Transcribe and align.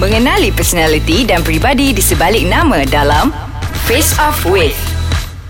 Mengenali 0.00 0.48
personaliti 0.48 1.28
dan 1.28 1.44
pribadi 1.44 1.92
di 1.92 2.00
sebalik 2.00 2.48
nama 2.48 2.88
dalam 2.88 3.28
Face 3.84 4.16
Off 4.16 4.48
With. 4.48 4.72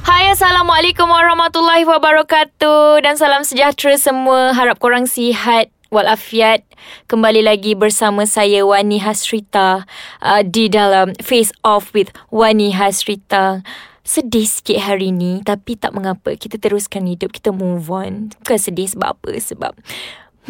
Hai 0.02 0.26
Assalamualaikum 0.34 1.06
warahmatullahi 1.06 1.86
wabarakatuh. 1.86 2.98
Dan 2.98 3.14
salam 3.14 3.46
sejahtera 3.46 3.94
semua. 3.94 4.50
Harap 4.50 4.82
korang 4.82 5.06
sihat 5.06 5.70
walafiat. 5.94 6.66
Kembali 7.06 7.46
lagi 7.46 7.78
bersama 7.78 8.26
saya 8.26 8.66
Wani 8.66 8.98
Hasrita 8.98 9.86
uh, 10.18 10.42
Di 10.42 10.66
dalam 10.66 11.14
Face 11.22 11.54
Off 11.62 11.94
with 11.94 12.10
Wani 12.34 12.74
Hasrita. 12.74 13.62
Sedih 14.02 14.50
sikit 14.50 14.82
hari 14.82 15.14
ni 15.14 15.46
Tapi 15.46 15.78
tak 15.78 15.94
mengapa. 15.94 16.34
Kita 16.34 16.58
teruskan 16.58 17.06
hidup 17.06 17.30
Kita 17.30 17.54
move 17.54 17.86
on. 17.86 18.34
Bukan 18.42 18.58
sedih 18.58 18.90
sebab 18.90 19.14
apa 19.14 19.30
Sebab 19.30 19.78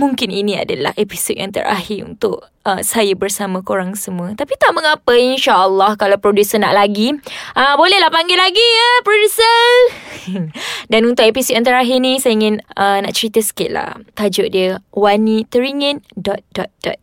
Mungkin 0.00 0.32
ini 0.32 0.56
adalah 0.56 0.96
episod 0.96 1.36
yang 1.36 1.52
terakhir 1.52 2.08
untuk 2.08 2.40
uh, 2.64 2.80
saya 2.80 3.12
bersama 3.12 3.60
korang 3.60 3.92
semua. 3.92 4.32
Tapi 4.32 4.56
tak 4.56 4.72
mengapa 4.72 5.12
insyaAllah 5.12 6.00
kalau 6.00 6.16
producer 6.16 6.56
nak 6.56 6.72
lagi. 6.72 7.12
Uh, 7.52 7.74
bolehlah 7.76 8.08
panggil 8.08 8.40
lagi 8.40 8.64
ya 8.64 8.90
producer. 9.04 9.60
Dan 10.90 11.04
untuk 11.04 11.28
episod 11.28 11.52
yang 11.52 11.68
terakhir 11.68 12.00
ni 12.00 12.16
saya 12.16 12.32
ingin 12.32 12.64
uh, 12.80 13.04
nak 13.04 13.12
cerita 13.12 13.44
sikit 13.44 13.76
lah. 13.76 14.00
Tajuk 14.16 14.48
dia 14.48 14.80
Wani 14.96 15.44
Teringin 15.44 16.00
dot 16.16 16.40
dot 16.56 16.72
dot 16.80 16.96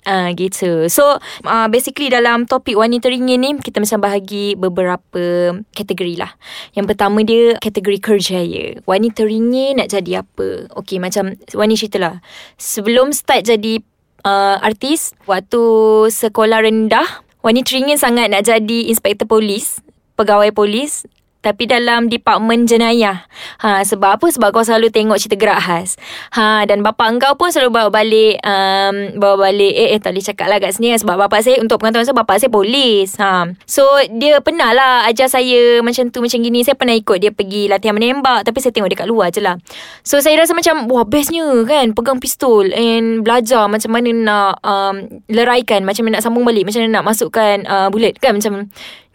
Uh, 0.00 0.32
gitu. 0.34 0.88
So 0.88 1.20
uh, 1.46 1.68
basically 1.70 2.10
dalam 2.10 2.48
topik 2.48 2.74
wanita 2.74 3.06
ringin 3.06 3.44
ni 3.44 3.50
kita 3.60 3.78
macam 3.78 4.00
bahagi 4.02 4.58
beberapa 4.58 5.54
kategori 5.76 6.18
lah. 6.18 6.34
Yang 6.74 6.86
pertama 6.90 7.20
dia 7.22 7.54
kategori 7.60 7.98
kerjaya. 8.02 8.80
Wanita 8.88 9.22
ringin 9.28 9.78
nak 9.78 9.92
jadi 9.92 10.24
apa? 10.24 10.72
Okay 10.82 10.98
macam 10.98 11.36
Wani 11.54 11.78
cerita 11.78 12.00
lah. 12.00 12.14
Sebelum 12.56 13.12
start 13.14 13.46
jadi 13.46 13.78
uh, 14.24 14.58
artis 14.64 15.14
waktu 15.28 15.62
sekolah 16.10 16.64
rendah, 16.64 17.06
wanita 17.44 17.70
ringin 17.76 18.00
sangat 18.00 18.32
nak 18.32 18.48
jadi 18.48 18.88
inspektor 18.90 19.28
polis, 19.28 19.78
pegawai 20.16 20.50
polis 20.50 21.06
tapi 21.40 21.64
dalam 21.64 22.12
department 22.12 22.68
jenayah. 22.68 23.24
Ha 23.64 23.80
sebab 23.84 24.20
apa? 24.20 24.26
Sebab 24.28 24.52
kau 24.52 24.64
selalu 24.64 24.92
tengok 24.92 25.16
cerita 25.16 25.36
gerak 25.40 25.60
khas. 25.60 25.96
Ha 26.36 26.68
dan 26.68 26.84
bapa 26.84 27.08
engkau 27.08 27.32
pun 27.36 27.48
selalu 27.48 27.72
bawa 27.72 27.88
balik 27.88 28.36
um, 28.44 29.16
bawa 29.16 29.50
balik 29.50 29.72
eh, 29.72 29.96
eh 29.96 30.00
tak 30.00 30.12
boleh 30.12 30.24
cakap 30.24 30.46
lah 30.52 30.58
kat 30.60 30.76
sini 30.76 30.96
sebab 31.00 31.16
bapa 31.16 31.40
saya 31.40 31.58
untuk 31.64 31.80
pengetahuan 31.80 32.04
saya 32.04 32.16
bapa 32.16 32.36
saya 32.36 32.52
polis. 32.52 33.16
Ha 33.16 33.48
so 33.64 33.82
dia 34.12 34.38
pernah 34.44 34.76
lah 34.76 35.08
ajar 35.08 35.32
saya 35.32 35.80
macam 35.80 36.12
tu 36.12 36.20
macam 36.20 36.38
gini. 36.44 36.60
Saya 36.60 36.76
pernah 36.76 36.92
ikut 36.92 37.16
dia 37.16 37.32
pergi 37.32 37.72
latihan 37.72 37.96
menembak 37.96 38.44
tapi 38.44 38.60
saya 38.60 38.76
tengok 38.76 38.92
dia 38.92 39.08
luar 39.08 39.32
je 39.32 39.40
lah. 39.40 39.56
So 40.04 40.20
saya 40.20 40.36
rasa 40.36 40.52
macam 40.52 40.86
wah 40.92 41.08
bestnya 41.08 41.48
kan 41.64 41.96
pegang 41.96 42.20
pistol 42.20 42.68
and 42.76 43.24
belajar 43.24 43.64
macam 43.64 43.90
mana 43.96 44.10
nak 44.12 44.52
um, 44.60 45.08
leraikan 45.32 45.88
macam 45.88 46.04
mana 46.04 46.20
nak 46.20 46.24
sambung 46.28 46.44
balik 46.44 46.68
macam 46.68 46.84
mana 46.84 47.00
nak 47.00 47.06
masukkan 47.08 47.64
uh, 47.64 47.88
bullet 47.88 48.20
kan 48.20 48.36
macam 48.36 48.68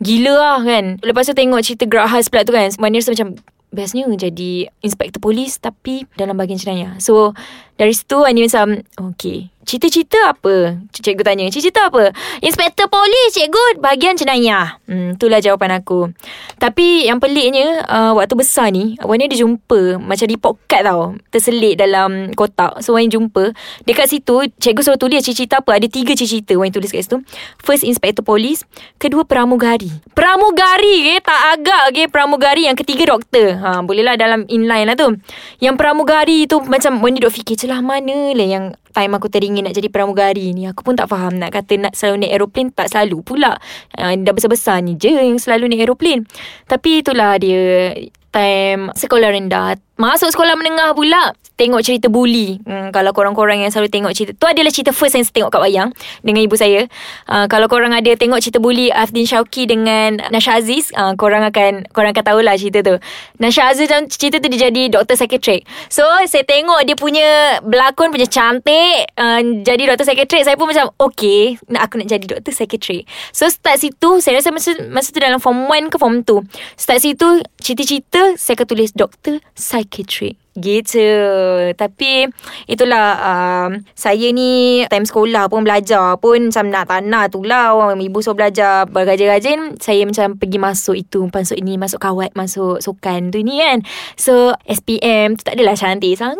Gila 0.03 0.33
lah 0.35 0.59
kan. 0.63 0.99
Lepas 0.99 1.29
tu 1.29 1.33
tengok 1.33 1.61
cerita 1.63 1.87
Gerak 1.87 2.11
Khas 2.11 2.27
pula 2.27 2.43
tu 2.43 2.51
kan. 2.51 2.67
Mana 2.79 2.99
rasa 2.99 3.15
macam 3.15 3.39
Bestnya 3.75 4.07
jadi 4.07 4.71
Inspektor 4.79 5.19
polis 5.19 5.59
Tapi 5.59 6.07
dalam 6.15 6.39
bahagian 6.39 6.55
jenayah 6.55 6.95
So 7.03 7.35
Dari 7.75 7.91
situ 7.91 8.23
Ani 8.23 8.47
macam 8.47 8.87
Okay 9.11 9.51
Cita-cita 9.65 10.29
apa? 10.29 10.77
Cikgu 10.93 11.25
tanya. 11.25 11.49
Cita-cita 11.49 11.89
apa? 11.89 12.13
Inspektor 12.45 12.85
polis, 12.85 13.33
cikgu. 13.33 13.81
Bahagian 13.81 14.13
jenayah. 14.13 14.77
Hmm, 14.85 15.17
itulah 15.17 15.41
jawapan 15.41 15.81
aku. 15.81 16.13
Tapi 16.61 17.09
yang 17.09 17.17
peliknya, 17.17 17.81
uh, 17.89 18.13
waktu 18.13 18.37
besar 18.37 18.69
ni, 18.69 18.93
Wani 19.01 19.25
ada 19.25 19.33
jumpa 19.33 19.97
macam 19.97 20.29
report 20.29 20.55
card 20.69 20.85
tau. 20.85 21.01
Terselit 21.33 21.81
dalam 21.81 22.29
kotak. 22.37 22.85
So, 22.85 22.93
Wani 22.93 23.09
jumpa. 23.09 23.57
Dekat 23.89 24.05
situ, 24.13 24.45
cikgu 24.61 24.85
suruh 24.85 25.01
tulis 25.01 25.25
cita-cita 25.25 25.65
apa. 25.65 25.81
Ada 25.81 25.89
tiga 25.89 26.13
cita-cita 26.13 26.53
Wani 26.53 26.69
tulis 26.69 26.93
kat 26.93 27.01
situ. 27.01 27.25
First, 27.57 27.81
inspektor 27.81 28.21
polis. 28.21 28.61
Kedua, 29.01 29.25
pramugari. 29.25 29.89
Pramugari, 30.13 31.09
ke? 31.09 31.25
Tak 31.25 31.41
agak, 31.57 31.83
ke? 31.89 32.05
Pramugari. 32.05 32.69
Yang 32.69 32.85
ketiga, 32.85 33.17
doktor. 33.17 33.57
Ha, 33.57 33.81
bolehlah 33.81 34.13
dalam 34.13 34.45
inline 34.45 34.85
lah 34.85 34.93
tu. 34.93 35.17
Yang 35.57 35.75
pramugari 35.81 36.45
tu, 36.45 36.61
macam 36.61 37.01
Wani 37.01 37.17
duk 37.17 37.33
fikir, 37.33 37.57
celah 37.57 37.81
mana 37.81 38.29
lah 38.37 38.45
yang 38.45 38.65
time 38.95 39.19
aku 39.19 39.27
teringin 39.27 39.67
nak 39.67 39.75
jadi 39.75 39.91
pramugari 39.91 40.55
ni 40.55 40.71
Aku 40.71 40.87
pun 40.87 40.95
tak 40.95 41.11
faham 41.11 41.35
nak 41.35 41.51
kata 41.51 41.75
nak 41.75 41.93
selalu 41.93 42.23
naik 42.23 42.31
aeroplane 42.39 42.69
Tak 42.71 42.87
selalu 42.87 43.19
pula. 43.27 43.59
Uh, 43.99 44.15
Dah 44.15 44.31
besar-besar 44.31 44.79
ni 44.79 44.95
je 44.95 45.11
yang 45.11 45.35
selalu 45.35 45.67
naik 45.67 45.83
aeroplane. 45.83 46.23
Tapi 46.65 47.03
itulah 47.03 47.35
dia 47.35 47.91
time 48.35 48.91
sekolah 48.91 49.31
rendah 49.31 49.79
Masuk 49.95 50.27
sekolah 50.27 50.59
menengah 50.59 50.91
pula 50.91 51.31
Tengok 51.55 51.79
cerita 51.87 52.11
bully. 52.11 52.59
Hmm, 52.67 52.91
Kalau 52.91 53.15
korang-korang 53.15 53.63
yang 53.63 53.71
selalu 53.71 53.87
tengok 53.87 54.11
cerita 54.11 54.35
Tu 54.35 54.43
adalah 54.43 54.67
cerita 54.75 54.91
first 54.91 55.15
yang 55.15 55.23
saya 55.23 55.39
tengok 55.39 55.55
kat 55.55 55.61
wayang 55.63 55.89
Dengan 56.19 56.43
ibu 56.43 56.59
saya. 56.59 56.91
Uh, 57.31 57.47
Kalau 57.47 57.71
korang 57.71 57.95
ada 57.95 58.11
tengok 58.11 58.43
cerita 58.43 58.59
bully 58.59 58.91
Afdin 58.91 59.23
Shauki 59.23 59.63
dengan 59.63 60.19
Nasha 60.35 60.59
Aziz 60.59 60.91
uh, 60.99 61.15
Korang 61.15 61.47
akan 61.47 61.87
Korang 61.95 62.11
akan 62.11 62.27
tahulah 62.27 62.59
cerita 62.59 62.83
tu. 62.83 62.99
Nasha 63.39 63.71
Aziz 63.71 63.87
dalam 63.87 64.11
cerita 64.11 64.43
tu 64.43 64.51
dia 64.51 64.67
jadi 64.67 64.91
doktor 64.91 65.15
psychiatric. 65.15 65.63
So 65.87 66.03
saya 66.27 66.43
tengok 66.43 66.83
dia 66.83 66.99
punya 66.99 67.27
Berlakon 67.63 68.11
punya 68.11 68.27
cantik 68.27 69.15
uh, 69.15 69.39
Jadi 69.63 69.87
doktor 69.87 70.11
psychiatric. 70.11 70.43
Saya 70.43 70.59
pun 70.59 70.67
macam 70.67 70.91
Okay 70.99 71.55
nak 71.71 71.87
Aku 71.87 72.03
nak 72.03 72.11
jadi 72.11 72.27
doktor 72.27 72.51
psychiatric. 72.51 73.07
So 73.31 73.47
start 73.47 73.79
situ 73.79 74.19
Saya 74.19 74.43
rasa 74.43 74.51
masa, 74.51 74.75
masa 74.91 75.15
tu 75.15 75.23
dalam 75.23 75.39
form 75.39 75.71
1 75.71 75.87
ke 75.87 75.95
form 75.95 76.19
2 76.27 76.43
Start 76.75 76.99
situ 76.99 77.39
Cerita-cerita 77.63 78.35
Saya 78.35 78.59
akan 78.59 78.67
tulis 78.67 78.91
doktor 78.91 79.39
psychiatric 79.55 79.84
psychiatry 79.85 80.37
Gitu 80.55 81.03
Tapi 81.75 82.31
Itulah 82.63 83.07
um, 83.19 83.83
Saya 83.91 84.31
ni 84.31 84.87
Time 84.87 85.03
sekolah 85.03 85.51
pun 85.51 85.67
belajar 85.67 86.15
pun 86.15 86.47
Macam 86.47 86.71
nak 86.71 86.87
tak 86.87 87.03
nak 87.03 87.35
tu 87.35 87.43
lah. 87.43 87.75
Ibu 87.91 88.23
suruh 88.23 88.39
belajar 88.39 88.87
Bergajin-gajin 88.87 89.75
Saya 89.83 90.07
macam 90.07 90.39
pergi 90.39 90.55
masuk 90.55 90.95
itu 90.95 91.27
Masuk 91.27 91.59
ini 91.59 91.75
Masuk 91.75 91.99
kawat 91.99 92.31
Masuk 92.39 92.79
sukan 92.79 93.35
tu 93.35 93.43
ni 93.43 93.59
kan. 93.59 93.83
So 94.15 94.55
SPM 94.63 95.35
tu 95.35 95.43
tak 95.43 95.59
adalah 95.59 95.75
cantik 95.75 96.15
sangat. 96.15 96.39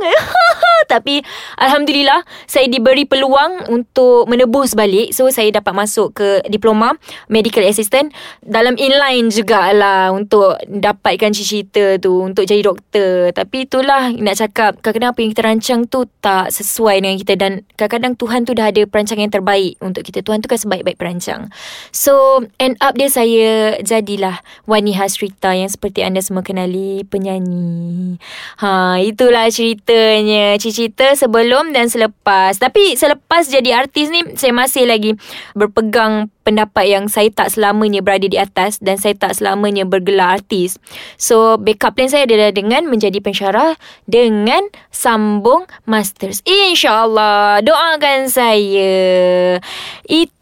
Tapi 0.95 1.19
Alhamdulillah 1.59 2.23
Saya 2.47 2.71
diberi 2.71 3.03
peluang 3.03 3.67
Untuk 3.67 4.31
menebus 4.31 4.79
balik. 4.79 5.11
So 5.11 5.27
saya 5.27 5.51
dapat 5.51 5.75
masuk 5.75 6.15
ke 6.15 6.39
Diploma 6.47 6.95
Medical 7.27 7.67
Assistant. 7.67 8.15
Dalam 8.39 8.79
inline 8.79 9.27
jugalah 9.27 10.15
Untuk 10.15 10.55
Dapatkan 10.71 11.35
cita-cita 11.35 11.99
tu 11.99 12.23
Untuk 12.23 12.47
jadi 12.47 12.63
doktor. 12.63 13.35
Tapi 13.35 13.67
itulah 13.67 14.04
nak 14.13 14.35
cakap 14.37 14.71
kadang-kadang 14.83 15.11
apa 15.15 15.19
yang 15.23 15.31
kita 15.31 15.43
rancang 15.45 15.81
tu 15.89 16.05
tak 16.21 16.51
sesuai 16.51 17.01
dengan 17.01 17.17
kita 17.17 17.33
dan 17.39 17.51
kadang-kadang 17.79 18.13
Tuhan 18.19 18.39
tu 18.43 18.51
dah 18.53 18.69
ada 18.69 18.81
perancangan 18.85 19.23
yang 19.25 19.33
terbaik 19.33 19.73
untuk 19.81 20.03
kita. 20.05 20.21
Tuhan 20.21 20.43
tu 20.43 20.47
kan 20.51 20.59
sebaik-baik 20.59 20.97
perancang. 20.99 21.49
So, 21.95 22.43
end 22.59 22.77
up 22.83 22.93
dia 22.99 23.09
saya 23.09 23.79
jadilah 23.81 24.43
Wani 24.69 24.93
Hasrita 24.93 25.55
yang 25.55 25.71
seperti 25.71 26.05
anda 26.05 26.21
semua 26.21 26.45
kenali 26.45 27.07
penyanyi. 27.07 28.21
Ha, 28.61 29.01
itulah 29.01 29.49
ceritanya. 29.49 30.57
Cerita 30.61 31.15
sebelum 31.15 31.71
dan 31.71 31.87
selepas. 31.87 32.59
Tapi 32.59 32.99
selepas 32.99 33.47
jadi 33.47 33.85
artis 33.85 34.11
ni 34.11 34.21
saya 34.35 34.51
masih 34.51 34.85
lagi 34.85 35.17
berpegang 35.55 36.29
pendapat 36.45 36.85
yang 36.93 37.09
saya 37.09 37.33
tak 37.33 37.49
selamanya 37.49 38.05
berada 38.05 38.29
di 38.29 38.37
atas 38.37 38.77
dan 38.77 39.01
saya 39.01 39.17
tak 39.17 39.33
selamanya 39.33 39.83
bergelar 39.83 40.37
artis. 40.37 40.77
So, 41.17 41.57
backup 41.57 41.97
plan 41.97 42.07
saya 42.07 42.29
adalah 42.29 42.53
dengan 42.53 42.85
menjadi 42.85 43.17
pensyarah 43.17 43.73
dengan 44.05 44.69
sambung 44.93 45.65
masters. 45.89 46.45
InsyaAllah, 46.45 47.65
doakan 47.65 48.29
saya. 48.29 48.93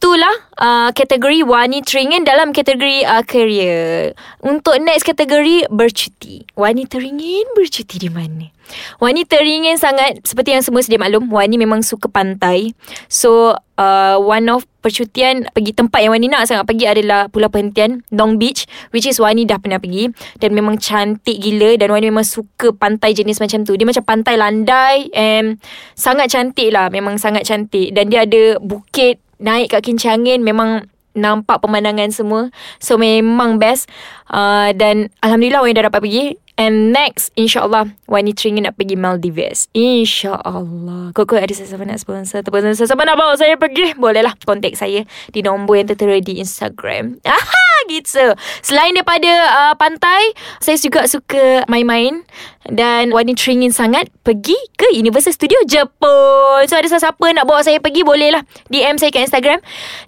Itulah 0.04 0.36
uh, 0.60 0.92
kategori 0.92 1.48
wanita 1.48 1.96
ringin 1.96 2.28
dalam 2.28 2.52
kategori 2.52 3.08
uh, 3.08 3.24
career. 3.24 4.12
Untuk 4.44 4.76
next 4.84 5.08
kategori 5.08 5.72
bercuti. 5.72 6.44
Wanita 6.60 7.00
ringin 7.00 7.48
bercuti 7.56 8.04
di 8.04 8.12
mana? 8.12 8.52
Wanita 9.00 9.40
ringin 9.40 9.80
sangat 9.80 10.24
Seperti 10.28 10.56
yang 10.56 10.64
semua 10.64 10.84
sedia 10.84 11.00
maklum 11.00 11.28
Wani 11.28 11.60
memang 11.60 11.84
suka 11.84 12.08
pantai 12.08 12.72
So 13.12 13.60
uh, 13.76 14.16
One 14.20 14.48
of 14.48 14.64
percutian 14.80 15.52
Pergi 15.52 15.76
tempat 15.76 16.00
yang 16.00 16.16
Wani 16.16 16.32
nak 16.32 16.48
sangat 16.48 16.64
pergi 16.64 16.88
adalah 16.88 17.28
Pulau 17.28 17.52
Perhentian 17.52 18.08
Long 18.16 18.40
Beach 18.40 18.64
Which 18.96 19.04
is 19.04 19.20
Wani 19.20 19.44
dah 19.44 19.60
pernah 19.60 19.84
pergi 19.84 20.12
Dan 20.40 20.56
memang 20.56 20.80
cantik 20.80 21.44
gila 21.44 21.76
Dan 21.76 21.92
Wani 21.92 22.08
memang 22.08 22.24
suka 22.24 22.72
pantai 22.72 23.12
jenis 23.12 23.44
macam 23.44 23.68
tu 23.68 23.76
Dia 23.76 23.84
macam 23.84 24.04
pantai 24.04 24.40
landai 24.40 25.12
And 25.12 25.60
Sangat 25.96 26.32
cantik 26.32 26.72
lah 26.72 26.88
Memang 26.88 27.20
sangat 27.20 27.44
cantik 27.44 27.92
Dan 27.92 28.16
dia 28.16 28.24
ada 28.24 28.64
bukit 28.64 29.20
Naik 29.44 29.76
kat 29.76 29.84
kincangin 29.94 30.42
Memang 30.42 30.90
nampak 31.14 31.62
pemandangan 31.62 32.10
semua. 32.10 32.50
So 32.82 32.98
memang 32.98 33.62
best. 33.62 33.86
Uh, 34.34 34.74
Dan 34.74 35.14
Alhamdulillah 35.22 35.62
Wani 35.62 35.78
dah 35.78 35.86
dapat 35.88 36.02
pergi. 36.02 36.26
And 36.54 36.94
next 36.94 37.34
InsyaAllah 37.34 37.98
Wani 38.06 38.34
teringin 38.34 38.70
nak 38.70 38.78
pergi 38.78 38.98
Maldives. 38.98 39.70
InsyaAllah. 39.74 41.14
Kok-kok 41.14 41.42
ada 41.42 41.54
sesiapa 41.54 41.86
nak 41.86 42.02
sponsor? 42.02 42.42
Ataupun 42.46 42.74
sesiapa 42.74 43.02
nak 43.06 43.18
bawa 43.18 43.34
saya 43.38 43.58
pergi? 43.58 43.98
Bolehlah 43.98 44.38
Kontak 44.42 44.78
saya 44.78 45.06
Di 45.34 45.42
nombor 45.42 45.82
yang 45.82 45.90
tertera 45.90 46.18
di 46.22 46.42
Instagram. 46.42 47.22
Aha 47.26 47.63
gitu. 47.90 48.26
Selain 48.64 48.92
daripada 48.94 49.32
uh, 49.50 49.74
pantai, 49.76 50.34
saya 50.60 50.80
juga 50.80 51.06
suka 51.08 51.68
main-main 51.68 52.24
dan 52.72 53.12
Wani 53.12 53.36
teringin 53.36 53.76
sangat 53.76 54.08
pergi 54.24 54.56
ke 54.80 54.96
Universal 54.96 55.36
Studio 55.36 55.60
Jepun. 55.68 56.64
So 56.68 56.80
ada 56.80 56.88
siapa 56.88 57.26
nak 57.36 57.46
bawa 57.48 57.62
saya 57.66 57.84
pergi 57.84 58.06
boleh 58.08 58.34
lah 58.36 58.44
DM 58.72 58.96
saya 58.96 59.12
ke 59.12 59.24
Instagram 59.24 59.60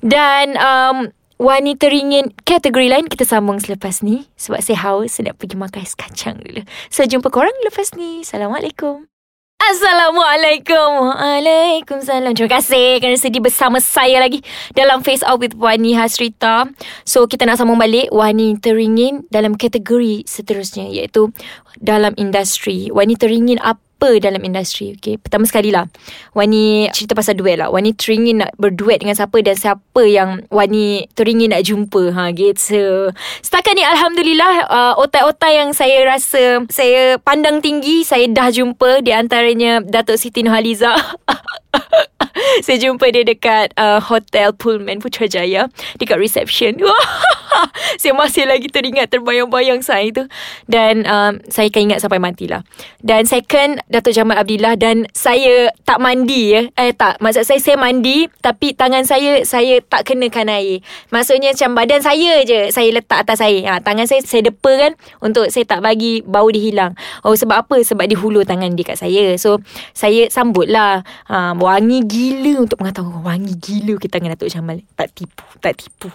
dan 0.03 0.55
um, 0.59 0.97
Wani 1.35 1.75
teringin 1.75 2.31
kategori 2.47 2.87
lain 2.87 3.11
kita 3.11 3.27
sambung 3.27 3.59
selepas 3.59 3.99
ni 3.99 4.23
sebab 4.39 4.63
saya 4.63 4.79
haus 4.87 5.19
saya 5.19 5.31
nak 5.31 5.43
pergi 5.43 5.59
makan 5.59 5.83
ais 5.83 5.91
kacang 5.91 6.39
dulu. 6.39 6.63
So 6.87 7.03
jumpa 7.03 7.27
korang 7.27 7.51
lepas 7.67 7.91
ni. 7.99 8.23
Assalamualaikum. 8.23 9.14
Assalamualaikum. 9.55 11.15
Waalaikumsalam. 11.15 12.35
Terima 12.35 12.59
kasih 12.59 12.99
kerana 12.99 13.15
sedi 13.15 13.39
bersama 13.39 13.79
saya 13.79 14.19
lagi 14.19 14.43
Dalam 14.75 14.99
Face 14.99 15.23
Out 15.23 15.39
with 15.39 15.55
Wani 15.55 15.95
Hasrita. 15.95 16.67
So 17.07 17.23
kita 17.23 17.47
nak 17.47 17.57
sambung 17.57 17.79
balik. 17.79 18.11
Wani 18.11 18.59
teringin 18.59 19.23
dalam 19.31 19.55
kategori 19.55 20.27
seterusnya 20.27 20.91
Iaitu 20.91 21.31
dalam 21.79 22.11
industri. 22.19 22.91
Wani 22.91 23.15
teringin 23.15 23.57
apa 23.63 23.84
apa 24.05 24.21
dalam 24.21 24.41
industri 24.45 24.93
okay? 24.93 25.17
Pertama 25.17 25.49
sekali 25.49 25.73
lah 25.73 25.89
Wani 26.37 26.85
cerita 26.93 27.17
pasal 27.17 27.41
duet 27.41 27.57
lah. 27.57 27.73
Wani 27.73 27.97
teringin 27.97 28.45
nak 28.45 28.53
berduet 28.61 29.01
dengan 29.01 29.17
siapa 29.17 29.41
Dan 29.41 29.57
siapa 29.57 30.01
yang 30.05 30.45
Wani 30.53 31.09
teringin 31.17 31.49
nak 31.49 31.65
jumpa 31.65 32.13
ha, 32.13 32.29
gitu 32.29 33.09
Setakat 33.41 33.73
ni 33.73 33.81
Alhamdulillah 33.81 34.53
uh, 34.69 34.93
Otai-otai 35.01 35.65
yang 35.65 35.73
saya 35.73 36.05
rasa 36.05 36.61
Saya 36.69 37.17
pandang 37.17 37.65
tinggi 37.65 38.05
Saya 38.05 38.29
dah 38.29 38.53
jumpa 38.53 39.01
Di 39.01 39.09
antaranya 39.09 39.81
Datuk 39.81 40.21
Siti 40.21 40.45
Nurhaliza 40.45 40.93
Saya 42.65 42.77
jumpa 42.79 43.05
dia 43.11 43.23
dekat 43.23 43.71
uh, 43.79 43.99
Hotel 44.03 44.51
Pullman 44.55 44.99
Putrajaya 44.99 45.71
Dekat 45.99 46.19
reception. 46.19 46.75
Saya 48.01 48.11
masih 48.11 48.43
lagi 48.43 48.67
teringat 48.67 49.07
Terbayang-bayang 49.07 49.79
saya 49.79 50.11
tu. 50.11 50.23
Dan 50.67 51.07
um, 51.07 51.39
Saya 51.47 51.71
akan 51.71 51.81
ingat 51.91 51.99
sampai 52.03 52.19
matilah. 52.19 52.67
Dan 52.99 53.23
second 53.23 53.79
Datuk 53.87 54.11
Jamal 54.11 54.35
Abdillah 54.35 54.75
Dan 54.75 55.07
saya 55.15 55.71
tak 55.87 56.03
mandi 56.03 56.51
ya. 56.51 56.61
Eh 56.75 56.91
tak. 56.91 57.23
Maksud 57.23 57.47
saya 57.47 57.59
saya 57.63 57.77
mandi 57.79 58.27
Tapi 58.43 58.75
tangan 58.75 59.07
saya 59.07 59.47
Saya 59.47 59.79
tak 59.79 60.11
kenakan 60.11 60.51
air. 60.51 60.83
Maksudnya 61.15 61.55
macam 61.55 61.71
badan 61.79 62.01
saya 62.03 62.43
je 62.43 62.69
Saya 62.75 62.91
letak 62.91 63.23
atas 63.23 63.39
air. 63.39 63.63
Ha, 63.71 63.79
Tangan 63.79 64.05
saya 64.09 64.19
Saya 64.27 64.51
depa 64.51 64.71
kan 64.75 64.91
Untuk 65.23 65.47
saya 65.47 65.63
tak 65.63 65.79
bagi 65.79 66.19
Bau 66.27 66.51
dia 66.51 66.59
hilang. 66.59 66.91
Oh 67.23 67.39
sebab 67.39 67.63
apa? 67.63 67.79
Sebab 67.79 68.03
dia 68.03 68.19
hulur 68.19 68.43
tangan 68.43 68.75
dia 68.75 68.83
kat 68.83 68.99
saya. 68.99 69.39
So 69.39 69.63
Saya 69.95 70.27
sambut 70.27 70.67
lah 70.67 71.07
ha, 71.31 71.55
Wangi 71.55 72.03
gila 72.03 72.24
Untuk 72.57 72.79
mengatakan 72.81 73.21
Wangi 73.21 73.53
gila 73.59 73.99
Kita 73.99 74.17
dengan 74.17 74.33
Datuk 74.37 74.49
Jamal. 74.49 74.81
Tak 74.95 75.13
tipu 75.13 75.45
Tak 75.61 75.73
tipu. 75.77 76.09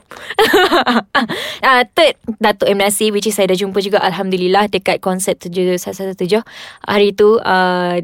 Uh, 1.62 1.82
Third 1.94 2.14
Datuk 2.40 2.66
M. 2.66 2.80
Nasir 2.80 3.14
Which 3.14 3.28
is 3.28 3.36
saya 3.36 3.52
dah 3.52 3.58
jumpa 3.58 3.78
juga 3.84 4.00
Alhamdulillah 4.02 4.66
Dekat 4.72 4.98
konsert 4.98 5.38
7117 5.42 6.42
Hari 6.86 7.08
tu 7.14 7.38
uh, 7.38 8.00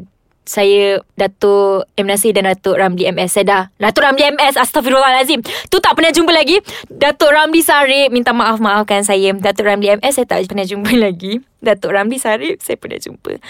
saya 0.47 1.03
Datuk 1.19 1.91
M. 1.99 2.07
Nasir 2.07 2.31
dan 2.31 2.47
Datuk 2.47 2.79
Ramli 2.79 3.03
MS 3.11 3.35
Saya 3.35 3.45
dah 3.45 3.63
Datuk 3.75 4.07
Ramli 4.07 4.23
MS 4.31 4.55
Astaghfirullahalazim. 4.55 5.43
Tu 5.43 5.77
tak 5.83 5.99
pernah 5.99 6.15
jumpa 6.15 6.31
lagi. 6.31 6.63
Datuk 6.87 7.35
Ramli 7.35 7.59
Sarip 7.59 8.09
Minta 8.15 8.31
maaf-maafkan 8.31 9.03
saya. 9.03 9.35
Datuk 9.35 9.67
Ramli 9.67 9.99
MS 9.99 10.23
Saya 10.23 10.25
tak 10.25 10.47
pernah 10.47 10.63
jumpa 10.63 10.95
lagi. 11.05 11.43
Datuk 11.59 11.91
Ramli 11.91 12.15
Sarip 12.15 12.63
Saya 12.63 12.79
pernah 12.79 12.95
jumpa 12.95 13.43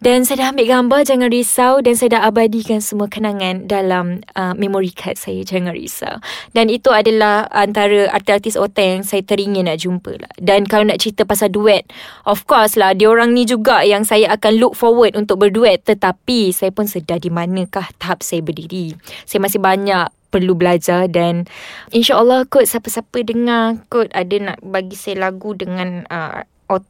dan 0.00 0.24
saya 0.24 0.40
dah 0.40 0.48
ambil 0.56 0.64
gambar 0.64 1.00
Jangan 1.04 1.28
risau. 1.28 1.84
Dan 1.84 1.92
saya 1.92 2.16
dah 2.16 2.22
abadikan 2.32 2.80
semua 2.80 3.06
kenangan 3.12 3.68
Dalam 3.68 4.24
uh, 4.32 4.56
memory 4.56 4.96
card 4.96 5.20
saya. 5.20 5.44
Jangan 5.44 5.76
risau. 5.76 6.24
Dan 6.56 6.72
itu 6.72 6.88
adalah 6.88 7.44
Antara 7.52 8.08
artis-artis 8.08 8.56
otak 8.56 8.80
Yang 8.80 9.12
saya 9.12 9.22
teringin 9.22 9.68
nak 9.68 9.84
jumpa 9.84 10.16
lah. 10.16 10.32
Dan 10.40 10.64
kalau 10.64 10.88
nak 10.88 11.04
cerita 11.04 11.28
pasal 11.28 11.52
duet 11.52 11.84
Of 12.24 12.48
course 12.48 12.80
lah 12.80 12.96
Diorang 12.96 13.36
ni 13.36 13.44
juga 13.44 13.84
Yang 13.84 14.16
saya 14.16 14.32
akan 14.32 14.52
look 14.56 14.72
forward 14.72 15.12
Untuk 15.20 15.36
berduet. 15.36 15.84
Tetapi 15.84 16.56
Saya 16.56 16.72
pun 16.72 16.88
sedar 16.88 17.20
di 17.20 17.28
manakah 17.28 17.92
Tahap 18.00 18.24
saya 18.24 18.40
berdiri. 18.40 18.96
Saya 19.28 19.44
masih 19.44 19.60
banyak 19.60 20.08
perlu 20.30 20.54
belajar 20.54 21.10
dan 21.10 21.50
insyaallah 21.90 22.46
kot 22.46 22.62
siapa-siapa 22.62 23.26
dengar 23.26 23.82
kot 23.90 24.06
ada 24.14 24.30
nak 24.38 24.62
bagi 24.62 24.94
saya 24.94 25.26
lagu 25.26 25.58
dengan 25.58 26.06
uh, 26.06 26.46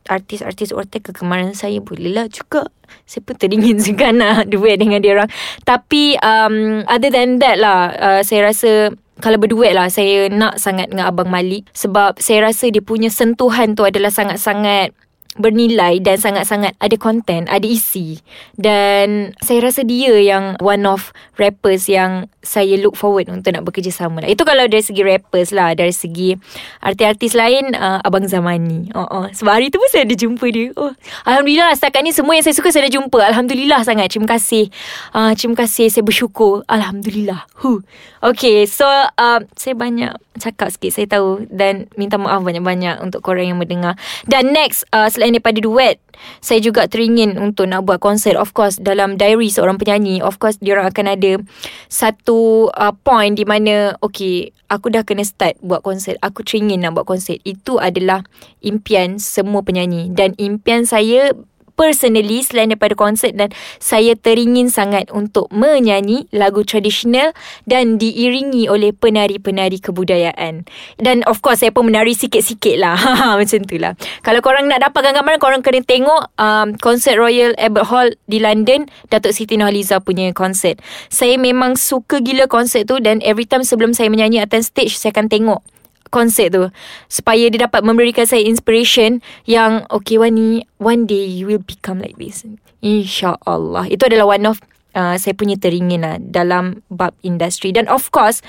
artis-artis 0.08 0.76
ortek 0.76 1.08
kegemaran 1.10 1.56
saya 1.56 1.80
bolehlah 1.80 2.28
juga 2.28 2.68
saya 3.06 3.22
pun 3.22 3.34
teringin 3.38 3.78
juga 3.88 4.10
nak 4.10 4.50
duet 4.50 4.78
dengan 4.78 5.00
dia 5.00 5.14
orang. 5.14 5.30
Tapi 5.62 6.18
um, 6.20 6.82
other 6.90 7.10
than 7.10 7.38
that 7.38 7.56
lah 7.58 7.94
uh, 7.94 8.20
saya 8.20 8.50
rasa 8.50 8.92
kalau 9.20 9.36
berduet 9.36 9.76
lah 9.76 9.86
saya 9.92 10.32
nak 10.32 10.58
sangat 10.58 10.90
dengan 10.90 11.08
Abang 11.08 11.28
Malik. 11.28 11.68
Sebab 11.76 12.18
saya 12.18 12.50
rasa 12.50 12.72
dia 12.72 12.82
punya 12.82 13.12
sentuhan 13.12 13.76
tu 13.76 13.84
adalah 13.84 14.10
sangat-sangat 14.10 14.96
bernilai 15.38 16.02
dan 16.02 16.18
sangat-sangat 16.18 16.74
ada 16.82 16.96
konten, 16.98 17.46
ada 17.46 17.62
isi. 17.62 18.18
Dan 18.58 19.36
saya 19.38 19.70
rasa 19.70 19.86
dia 19.86 20.16
yang 20.18 20.58
one 20.58 20.82
of 20.88 21.14
rappers 21.38 21.86
yang 21.86 22.26
saya 22.40 22.80
look 22.80 22.96
forward 22.96 23.28
untuk 23.28 23.52
nak 23.52 23.68
bekerjasama 23.68 24.24
lah. 24.24 24.28
Itu 24.32 24.48
kalau 24.48 24.64
dari 24.64 24.80
segi 24.80 25.04
rappers 25.04 25.52
lah. 25.52 25.76
Dari 25.76 25.92
segi 25.92 26.32
artis-artis 26.80 27.36
lain, 27.36 27.76
uh, 27.76 28.00
Abang 28.00 28.24
Zamani. 28.24 28.88
Oh, 28.96 29.04
oh. 29.04 29.24
Sebab 29.28 29.60
hari 29.60 29.68
tu 29.68 29.76
pun 29.76 29.88
saya 29.92 30.08
ada 30.08 30.16
jumpa 30.16 30.46
dia. 30.48 30.72
Oh. 30.80 30.92
Alhamdulillah 31.28 31.76
setakat 31.76 32.00
ni 32.00 32.16
semua 32.16 32.32
yang 32.36 32.44
saya 32.44 32.56
suka 32.56 32.72
saya 32.72 32.88
dah 32.88 32.94
jumpa. 32.96 33.20
Alhamdulillah 33.20 33.84
sangat. 33.84 34.08
Terima 34.08 34.28
kasih. 34.28 34.72
Uh, 35.12 35.36
terima 35.36 35.56
kasih. 35.60 35.92
Saya 35.92 36.00
bersyukur. 36.00 36.64
Alhamdulillah. 36.64 37.44
Huh. 37.60 37.84
Okay, 38.24 38.64
so 38.64 38.88
uh, 38.88 39.40
saya 39.56 39.74
banyak 39.76 40.16
cakap 40.40 40.72
sikit. 40.72 40.96
Saya 40.96 41.06
tahu 41.08 41.44
dan 41.52 41.92
minta 42.00 42.16
maaf 42.16 42.40
banyak-banyak 42.40 43.04
untuk 43.04 43.20
korang 43.20 43.52
yang 43.52 43.60
mendengar. 43.60 44.00
Dan 44.24 44.56
next, 44.56 44.88
uh, 44.96 45.12
selain 45.12 45.36
daripada 45.36 45.60
duet 45.60 46.00
saya 46.40 46.60
juga 46.60 46.86
teringin 46.86 47.36
untuk 47.40 47.68
nak 47.68 47.88
buat 47.88 48.00
konsert 48.00 48.36
of 48.36 48.52
course 48.52 48.76
dalam 48.80 49.16
diary 49.16 49.48
seorang 49.48 49.80
penyanyi 49.80 50.20
of 50.20 50.36
course 50.36 50.60
dia 50.60 50.76
orang 50.76 50.92
akan 50.92 51.06
ada 51.16 51.32
satu 51.88 52.29
uh, 52.70 52.94
point 53.02 53.34
di 53.34 53.44
mana 53.44 53.94
okay 54.00 54.54
aku 54.70 54.88
dah 54.94 55.02
kena 55.02 55.26
start 55.26 55.58
buat 55.60 55.82
konsert 55.82 56.16
aku 56.22 56.46
teringin 56.46 56.86
nak 56.86 56.94
buat 56.94 57.06
konsert 57.06 57.42
itu 57.42 57.76
adalah 57.82 58.22
impian 58.62 59.18
semua 59.18 59.60
penyanyi. 59.66 60.08
Dan 60.14 60.38
impian 60.38 60.86
saya 60.86 61.34
personally 61.80 62.44
selain 62.44 62.68
daripada 62.68 62.92
konsert 62.92 63.32
dan 63.32 63.48
saya 63.80 64.12
teringin 64.12 64.68
sangat 64.68 65.08
untuk 65.08 65.48
menyanyi 65.48 66.28
lagu 66.28 66.60
tradisional 66.60 67.32
dan 67.64 67.96
diiringi 67.96 68.68
oleh 68.68 68.92
penari-penari 68.92 69.80
kebudayaan. 69.80 70.68
Dan 71.00 71.24
of 71.24 71.40
course 71.40 71.64
saya 71.64 71.72
pun 71.72 71.88
menari 71.88 72.12
sikit-sikit 72.12 72.76
lah. 72.76 73.00
Macam 73.40 73.64
tu 73.64 73.80
lah. 73.80 73.96
Kalau 74.20 74.44
korang 74.44 74.68
nak 74.68 74.84
dapatkan 74.84 75.16
gambaran 75.16 75.40
korang 75.40 75.62
kena 75.64 75.80
tengok 75.80 76.28
um, 76.36 76.76
konsert 76.76 77.16
Royal 77.16 77.56
Albert 77.56 77.88
Hall 77.88 78.08
di 78.28 78.44
London 78.44 78.84
Datuk 79.08 79.32
Siti 79.32 79.56
Nurhaliza 79.56 80.04
punya 80.04 80.28
konsert. 80.36 80.84
Saya 81.08 81.40
memang 81.40 81.80
suka 81.80 82.20
gila 82.20 82.44
konsert 82.44 82.84
tu 82.84 83.00
dan 83.00 83.24
every 83.24 83.48
time 83.48 83.64
sebelum 83.64 83.96
saya 83.96 84.12
menyanyi 84.12 84.44
atas 84.44 84.68
stage 84.68 85.00
saya 85.00 85.16
akan 85.16 85.32
tengok 85.32 85.64
konsep 86.10 86.52
tu. 86.52 86.68
Supaya 87.06 87.48
dia 87.48 87.64
dapat 87.64 87.86
memberikan 87.86 88.26
saya 88.26 88.42
inspiration 88.44 89.22
yang 89.46 89.86
okay 89.88 90.18
Wani 90.18 90.66
one 90.82 91.06
day 91.06 91.24
you 91.24 91.46
will 91.46 91.62
become 91.62 92.02
like 92.02 92.18
this. 92.18 92.44
Insyaallah. 92.84 93.88
Itu 93.88 94.10
adalah 94.10 94.36
one 94.36 94.44
of 94.44 94.58
uh, 94.94 95.16
saya 95.16 95.32
punya 95.32 95.56
teringin 95.56 96.02
lah 96.02 96.18
dalam 96.18 96.82
bab 96.90 97.14
industri. 97.22 97.70
Dan 97.70 97.86
of 97.88 98.10
course 98.10 98.42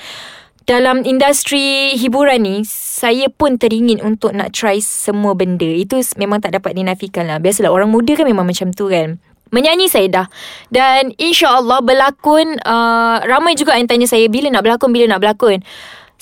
dalam 0.62 1.02
industri 1.02 1.98
hiburan 1.98 2.46
ni 2.46 2.56
saya 2.68 3.26
pun 3.26 3.58
teringin 3.58 3.98
untuk 3.98 4.30
nak 4.34 4.54
try 4.54 4.78
semua 4.78 5.34
benda. 5.34 5.66
Itu 5.66 5.98
memang 6.18 6.42
tak 6.42 6.54
dapat 6.54 6.78
dinafikan 6.78 7.26
lah. 7.26 7.42
Biasalah 7.42 7.70
orang 7.70 7.90
muda 7.90 8.14
kan 8.14 8.26
memang 8.26 8.46
macam 8.46 8.70
tu 8.70 8.86
kan. 8.90 9.18
Menyanyi 9.52 9.84
saya 9.84 10.08
dah. 10.08 10.26
Dan 10.72 11.12
insyaAllah 11.20 11.84
berlakon 11.84 12.56
uh, 12.64 13.20
Ramai 13.20 13.52
juga 13.52 13.76
yang 13.76 13.84
tanya 13.84 14.08
saya 14.08 14.24
Bila 14.32 14.48
nak 14.48 14.64
berlakon 14.64 14.96
Bila 14.96 15.04
nak 15.12 15.20
berlakon 15.20 15.60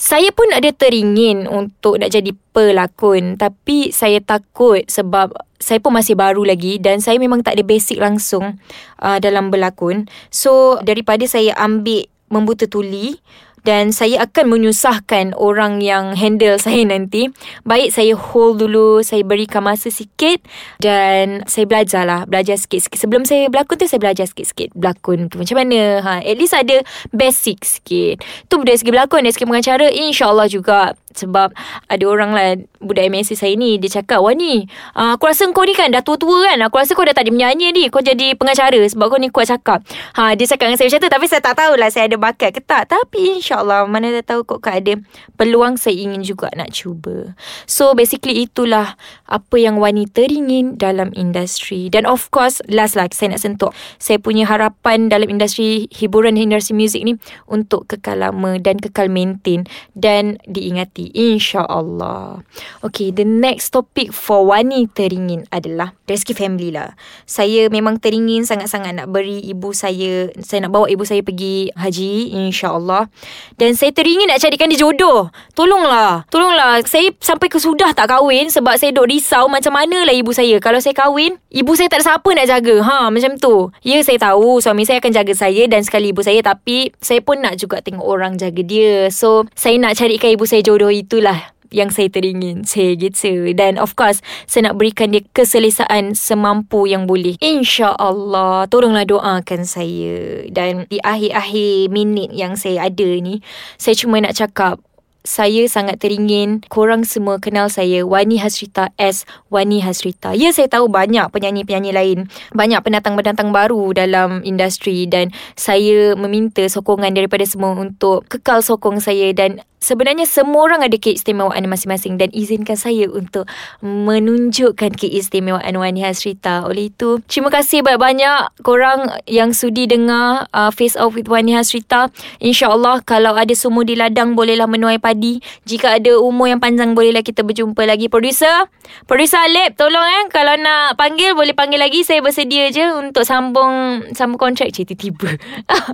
saya 0.01 0.33
pun 0.33 0.49
ada 0.49 0.73
teringin 0.73 1.45
untuk 1.45 2.01
nak 2.01 2.09
jadi 2.09 2.33
pelakon 2.57 3.37
tapi 3.37 3.93
saya 3.93 4.25
takut 4.25 4.81
sebab 4.89 5.37
saya 5.61 5.77
pun 5.77 5.93
masih 5.93 6.17
baru 6.17 6.41
lagi 6.41 6.81
dan 6.81 7.05
saya 7.05 7.21
memang 7.21 7.45
tak 7.45 7.61
ada 7.61 7.65
basic 7.69 8.01
langsung 8.01 8.57
uh, 9.05 9.19
dalam 9.21 9.53
berlakon. 9.53 10.09
So 10.33 10.81
daripada 10.81 11.29
saya 11.29 11.53
ambil 11.61 12.09
membuta 12.33 12.65
tuli 12.65 13.21
dan 13.63 13.93
saya 13.95 14.25
akan 14.25 14.57
menyusahkan 14.57 15.37
orang 15.37 15.81
yang 15.81 16.17
handle 16.17 16.57
saya 16.57 16.85
nanti. 16.87 17.29
Baik 17.65 17.93
saya 17.93 18.17
hold 18.17 18.63
dulu, 18.63 19.01
saya 19.05 19.25
berikan 19.25 19.65
masa 19.65 19.89
sikit 19.93 20.43
dan 20.81 21.45
saya 21.47 21.65
belajar 21.69 22.03
lah, 22.05 22.25
belajar 22.25 22.57
sikit-sikit. 22.57 22.99
Sebelum 23.01 23.23
saya 23.25 23.49
berlakon 23.53 23.77
tu 23.81 23.87
saya 23.89 24.01
belajar 24.01 24.27
sikit-sikit 24.29 24.73
berlakon 24.77 25.29
tu 25.29 25.41
macam 25.41 25.57
mana. 25.61 26.01
Ha, 26.01 26.13
at 26.25 26.37
least 26.37 26.57
ada 26.57 26.83
basic 27.13 27.63
sikit. 27.65 28.25
Tu 28.49 28.55
dari 28.65 28.79
segi 28.79 28.91
berlakon, 28.93 29.25
dari 29.25 29.35
segi 29.35 29.47
pengacara, 29.47 29.87
insyaAllah 29.91 30.49
juga 30.49 30.95
Sebab 31.11 31.51
ada 31.91 32.05
orang 32.07 32.31
lah 32.31 32.55
Budak 32.79 33.11
MSC 33.11 33.35
saya 33.35 33.59
ni 33.59 33.83
Dia 33.83 34.01
cakap 34.01 34.23
Wah 34.23 34.31
ni 34.31 34.71
uh, 34.95 35.19
Aku 35.19 35.27
rasa 35.27 35.51
kau 35.51 35.67
ni 35.67 35.75
kan 35.75 35.91
Dah 35.91 36.07
tua-tua 36.07 36.47
kan? 36.47 36.59
Aku 36.63 36.79
rasa 36.79 36.95
kau 36.95 37.03
dah 37.03 37.11
tak 37.11 37.27
ada 37.27 37.35
menyanyi 37.35 37.75
ni. 37.75 37.85
Kau 37.91 37.99
jadi 37.99 38.39
pengacara 38.39 38.79
Sebab 38.87 39.11
kau 39.11 39.19
ni 39.19 39.27
kuat 39.27 39.51
cakap. 39.51 39.83
Ha, 40.15 40.39
Dia 40.39 40.47
cakap 40.47 40.71
dengan 40.71 40.79
saya 40.79 40.89
macam 40.95 41.01
tu. 41.03 41.11
Tapi 41.11 41.27
saya 41.27 41.43
tak 41.43 41.55
tahulah 41.59 41.89
Saya 41.91 42.07
ada 42.07 42.17
bakat 42.17 42.55
ke 42.55 42.63
tak. 42.63 42.95
Tapi 42.95 43.43
insyaAllah 43.43 43.91
Mana 43.91 44.15
dah 44.15 44.23
tahu 44.23 44.47
kok 44.47 44.63
ada 44.71 44.95
Peluang 45.35 45.75
saya 45.75 45.99
ingin 45.99 46.23
juga 46.23 46.47
Nak 46.55 46.71
cuba. 46.71 47.35
So 47.67 47.99
basically 47.99 48.47
itulah 48.47 48.95
Apa 49.27 49.59
yang 49.59 49.83
wanita 49.83 50.23
teringin 50.23 50.79
Dalam 50.79 51.11
industri. 51.19 51.91
Dan 51.91 52.07
of 52.07 52.31
course 52.31 52.63
Last 52.71 52.95
lah 52.95 53.11
Saya 53.11 53.35
nak 53.35 53.43
sentuh. 53.43 53.75
Saya 53.99 54.23
punya 54.23 54.47
harapan 54.47 55.11
Dalam 55.11 55.27
industri 55.27 55.91
Hiburan 55.91 56.39
industri 56.39 56.79
muzik 56.79 57.03
ni 57.03 57.19
Untuk 57.51 57.91
kekal 57.91 58.23
lama 58.23 58.63
Dan 58.63 58.79
kekal 58.79 59.11
maintain 59.11 59.67
Dan 59.99 60.39
diingati 60.47 61.00
hati 61.01 61.09
InsyaAllah. 61.17 62.45
Okay 62.85 63.09
the 63.09 63.25
next 63.25 63.73
topic 63.73 64.13
For 64.13 64.45
Wani 64.45 64.85
teringin 64.93 65.49
adalah 65.49 65.97
Rezeki 66.05 66.37
family 66.37 66.69
lah. 66.75 66.93
Saya 67.25 67.73
memang 67.73 67.97
teringin 68.03 68.45
Sangat-sangat 68.45 68.99
nak 68.99 69.09
beri 69.09 69.41
ibu 69.41 69.73
saya 69.73 70.29
Saya 70.43 70.67
nak 70.67 70.75
bawa 70.77 70.87
ibu 70.91 71.07
saya 71.07 71.25
pergi 71.25 71.73
haji 71.73 72.37
InsyaAllah. 72.45 73.09
Dan 73.57 73.79
saya 73.79 73.95
teringin 73.95 74.29
nak 74.29 74.43
carikan 74.43 74.69
dia 74.69 74.83
jodoh. 74.83 75.33
Tolonglah 75.57 76.29
Tolonglah. 76.29 76.85
Saya 76.85 77.15
sampai 77.23 77.49
kesudah 77.49 77.97
tak 77.97 78.13
kahwin 78.13 78.53
Sebab 78.53 78.77
saya 78.77 78.93
duk 78.93 79.09
risau 79.09 79.49
Macam 79.49 79.73
mana 79.73 80.05
lah 80.05 80.15
ibu 80.15 80.35
saya. 80.35 80.61
Kalau 80.61 80.83
saya 80.83 80.93
kahwin 80.93 81.41
Ibu 81.51 81.73
saya 81.75 81.91
tak 81.91 82.03
ada 82.03 82.15
siapa 82.15 82.29
nak 82.35 82.47
jaga. 82.47 82.77
Ha 82.83 82.99
macam 83.11 83.33
tu. 83.39 83.71
Ya 83.87 84.03
saya 84.03 84.19
tahu 84.19 84.59
Suami 84.61 84.85
saya 84.85 84.99
akan 84.99 85.13
jaga 85.15 85.33
saya 85.33 85.63
Dan 85.71 85.87
sekali 85.87 86.11
ibu 86.11 86.21
saya 86.21 86.43
Tapi 86.43 86.91
Saya 86.99 87.23
pun 87.23 87.39
nak 87.39 87.57
juga 87.57 87.79
tengok 87.81 88.05
orang 88.05 88.35
jaga 88.35 88.63
dia. 88.67 89.09
So 89.15 89.47
Saya 89.55 89.79
nak 89.79 89.95
carikan 89.95 90.35
ibu 90.35 90.45
saya 90.51 90.67
jodoh 90.67 90.90
itulah 90.93 91.55
yang 91.71 91.89
saya 91.89 92.11
teringin 92.11 92.67
Saya 92.67 92.99
gitu 92.99 93.55
Dan 93.55 93.79
of 93.79 93.95
course 93.95 94.21
Saya 94.45 94.71
nak 94.71 94.77
berikan 94.77 95.15
dia 95.15 95.23
keselesaan 95.33 96.19
Semampu 96.19 96.85
yang 96.91 97.07
boleh. 97.07 97.39
InsyaAllah 97.39 98.67
Tolonglah 98.69 99.07
doakan 99.07 99.63
saya. 99.65 100.45
Dan 100.51 100.91
di 100.91 100.99
akhir-akhir 101.01 101.89
minit 101.95 102.35
yang 102.35 102.59
saya 102.59 102.91
ada 102.91 103.09
ni 103.23 103.41
Saya 103.79 103.95
cuma 103.97 104.19
nak 104.19 104.37
cakap 104.37 104.83
saya 105.21 105.69
sangat 105.69 106.01
teringin. 106.01 106.65
Korang 106.73 107.05
semua 107.05 107.37
kenal 107.37 107.69
saya 107.69 108.09
Wani 108.09 108.41
Hasrita 108.41 108.89
S. 108.97 109.29
Wani 109.53 109.85
Hasrita. 109.85 110.33
Ya 110.33 110.49
saya 110.49 110.73
tahu 110.73 110.89
banyak 110.89 111.29
penyanyi-penyanyi 111.29 111.93
lain, 111.93 112.19
banyak 112.57 112.81
pendatang-pendatang 112.81 113.53
baru 113.53 113.93
dalam 113.93 114.41
industri. 114.49 115.05
Dan 115.05 115.29
saya 115.61 116.17
meminta 116.17 116.65
sokongan 116.65 117.13
daripada 117.13 117.45
semua 117.45 117.77
untuk 117.77 118.25
kekal 118.33 118.65
sokong 118.65 119.05
saya. 119.05 119.29
Dan 119.37 119.61
sebenarnya 119.81 120.29
semua 120.29 120.69
orang 120.69 120.85
ada 120.85 120.95
keistimewaan 121.01 121.65
masing-masing 121.67 122.21
dan 122.21 122.29
izinkan 122.37 122.77
saya 122.77 123.09
untuk 123.09 123.49
menunjukkan 123.81 124.95
keistimewaan 124.95 125.75
Wani 125.75 126.05
Hasrita. 126.05 126.69
Oleh 126.69 126.93
itu, 126.93 127.19
terima 127.27 127.49
kasih 127.49 127.81
banyak-banyak 127.81 128.61
korang 128.61 129.09
yang 129.25 129.57
sudi 129.57 129.89
dengar 129.89 130.47
uh, 130.53 130.69
Face 130.71 130.95
Off 131.01 131.17
with 131.17 131.27
Wani 131.27 131.57
Hasrita. 131.57 132.13
InsyaAllah 132.39 133.03
kalau 133.03 133.35
ada 133.35 133.57
semua 133.57 133.83
di 133.83 133.97
ladang 133.97 134.37
bolehlah 134.37 134.69
menuai 134.69 135.01
padi. 135.01 135.41
Jika 135.65 135.99
ada 135.99 136.21
umur 136.21 136.53
yang 136.53 136.61
panjang 136.61 136.93
bolehlah 136.93 137.25
kita 137.25 137.41
berjumpa 137.41 137.83
lagi. 137.89 138.13
Producer, 138.13 138.69
producer 139.09 139.41
Alip 139.41 139.81
tolong 139.81 140.05
eh 140.05 140.23
kalau 140.29 140.61
nak 140.61 141.01
panggil 141.01 141.33
boleh 141.33 141.57
panggil 141.57 141.81
lagi. 141.81 142.05
Saya 142.05 142.21
bersedia 142.21 142.69
je 142.69 142.85
untuk 142.93 143.25
sambung 143.25 144.05
sambung 144.13 144.37
kontrak. 144.37 144.69
Cik 144.71 144.93
tiba-tiba. 144.93 145.41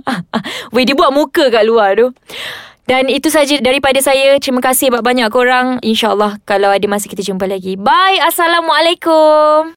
Weh 0.75 0.83
dia 0.83 0.93
buat 0.93 1.15
muka 1.15 1.47
kat 1.47 1.63
luar 1.63 1.95
tu. 1.95 2.11
Dan 2.87 3.11
itu 3.11 3.27
saja 3.27 3.59
daripada 3.59 3.99
saya. 3.99 4.39
Terima 4.39 4.63
kasih 4.63 4.87
banyak-banyak 4.95 5.27
korang. 5.27 5.67
InsyaAllah 5.83 6.39
kalau 6.47 6.71
ada 6.71 6.87
masa 6.87 7.11
kita 7.11 7.19
jumpa 7.19 7.43
lagi. 7.43 7.75
Bye. 7.75 8.23
Assalamualaikum. 8.23 9.75